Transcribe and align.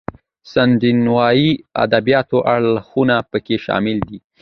د 0.03 0.03
سکینډینیویايي 0.51 1.51
ادبیاتو 1.83 2.37
اړخونه 2.53 3.15
پکې 3.31 3.55
شامل 3.65 3.97
دي. 4.09 4.19